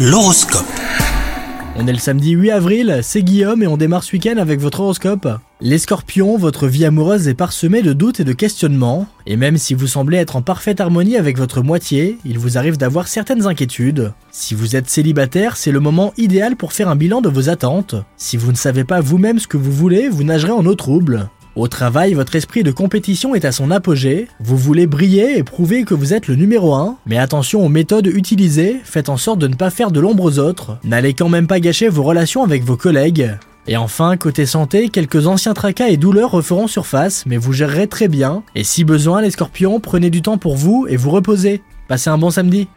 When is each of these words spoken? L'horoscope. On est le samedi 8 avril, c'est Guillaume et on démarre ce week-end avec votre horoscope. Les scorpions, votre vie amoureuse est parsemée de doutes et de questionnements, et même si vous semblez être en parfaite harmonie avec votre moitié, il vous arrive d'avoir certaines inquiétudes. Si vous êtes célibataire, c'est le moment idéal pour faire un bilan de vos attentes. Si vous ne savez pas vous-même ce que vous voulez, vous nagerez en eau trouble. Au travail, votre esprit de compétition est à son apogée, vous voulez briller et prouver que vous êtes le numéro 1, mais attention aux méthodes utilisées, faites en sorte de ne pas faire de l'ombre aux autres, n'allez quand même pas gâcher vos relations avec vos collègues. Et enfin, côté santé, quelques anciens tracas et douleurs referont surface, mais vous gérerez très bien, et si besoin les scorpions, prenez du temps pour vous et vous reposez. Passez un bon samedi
L'horoscope. 0.00 0.64
On 1.74 1.88
est 1.88 1.92
le 1.92 1.98
samedi 1.98 2.30
8 2.30 2.52
avril, 2.52 3.00
c'est 3.02 3.24
Guillaume 3.24 3.64
et 3.64 3.66
on 3.66 3.76
démarre 3.76 4.04
ce 4.04 4.12
week-end 4.12 4.36
avec 4.36 4.60
votre 4.60 4.78
horoscope. 4.78 5.26
Les 5.60 5.78
scorpions, 5.78 6.38
votre 6.38 6.68
vie 6.68 6.84
amoureuse 6.84 7.26
est 7.26 7.34
parsemée 7.34 7.82
de 7.82 7.92
doutes 7.92 8.20
et 8.20 8.24
de 8.24 8.32
questionnements, 8.32 9.08
et 9.26 9.36
même 9.36 9.58
si 9.58 9.74
vous 9.74 9.88
semblez 9.88 10.18
être 10.18 10.36
en 10.36 10.42
parfaite 10.42 10.80
harmonie 10.80 11.16
avec 11.16 11.36
votre 11.36 11.62
moitié, 11.62 12.16
il 12.24 12.38
vous 12.38 12.58
arrive 12.58 12.76
d'avoir 12.76 13.08
certaines 13.08 13.48
inquiétudes. 13.48 14.12
Si 14.30 14.54
vous 14.54 14.76
êtes 14.76 14.88
célibataire, 14.88 15.56
c'est 15.56 15.72
le 15.72 15.80
moment 15.80 16.12
idéal 16.16 16.54
pour 16.54 16.72
faire 16.72 16.88
un 16.88 16.94
bilan 16.94 17.20
de 17.20 17.28
vos 17.28 17.48
attentes. 17.48 17.96
Si 18.16 18.36
vous 18.36 18.52
ne 18.52 18.56
savez 18.56 18.84
pas 18.84 19.00
vous-même 19.00 19.40
ce 19.40 19.48
que 19.48 19.56
vous 19.56 19.72
voulez, 19.72 20.08
vous 20.08 20.22
nagerez 20.22 20.52
en 20.52 20.64
eau 20.64 20.76
trouble. 20.76 21.28
Au 21.58 21.66
travail, 21.66 22.14
votre 22.14 22.36
esprit 22.36 22.62
de 22.62 22.70
compétition 22.70 23.34
est 23.34 23.44
à 23.44 23.50
son 23.50 23.72
apogée, 23.72 24.28
vous 24.38 24.56
voulez 24.56 24.86
briller 24.86 25.36
et 25.36 25.42
prouver 25.42 25.82
que 25.82 25.92
vous 25.92 26.14
êtes 26.14 26.28
le 26.28 26.36
numéro 26.36 26.72
1, 26.72 26.98
mais 27.04 27.18
attention 27.18 27.64
aux 27.64 27.68
méthodes 27.68 28.06
utilisées, 28.06 28.76
faites 28.84 29.08
en 29.08 29.16
sorte 29.16 29.40
de 29.40 29.48
ne 29.48 29.56
pas 29.56 29.70
faire 29.70 29.90
de 29.90 29.98
l'ombre 29.98 30.22
aux 30.22 30.38
autres, 30.38 30.78
n'allez 30.84 31.14
quand 31.14 31.28
même 31.28 31.48
pas 31.48 31.58
gâcher 31.58 31.88
vos 31.88 32.04
relations 32.04 32.44
avec 32.44 32.62
vos 32.62 32.76
collègues. 32.76 33.32
Et 33.66 33.76
enfin, 33.76 34.16
côté 34.16 34.46
santé, 34.46 34.88
quelques 34.88 35.26
anciens 35.26 35.52
tracas 35.52 35.88
et 35.88 35.96
douleurs 35.96 36.30
referont 36.30 36.68
surface, 36.68 37.24
mais 37.26 37.38
vous 37.38 37.52
gérerez 37.52 37.88
très 37.88 38.06
bien, 38.06 38.44
et 38.54 38.62
si 38.62 38.84
besoin 38.84 39.20
les 39.20 39.32
scorpions, 39.32 39.80
prenez 39.80 40.10
du 40.10 40.22
temps 40.22 40.38
pour 40.38 40.54
vous 40.54 40.86
et 40.88 40.96
vous 40.96 41.10
reposez. 41.10 41.60
Passez 41.88 42.08
un 42.08 42.18
bon 42.18 42.30
samedi 42.30 42.68